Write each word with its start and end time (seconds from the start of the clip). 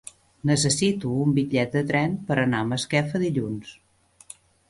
Necessito 0.51 1.11
un 1.25 1.33
bitllet 1.39 1.75
de 1.75 1.83
tren 1.91 2.17
per 2.29 2.37
anar 2.45 2.63
a 2.65 2.69
Masquefa 2.71 3.21
dilluns. 3.27 3.77